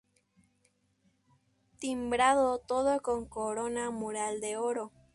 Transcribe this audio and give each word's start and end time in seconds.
Timbrado 1.77 2.57
todo 2.57 3.03
con 3.03 3.27
corona 3.27 3.91
mural 3.91 4.41
de 4.41 4.57
oro. 4.57 4.91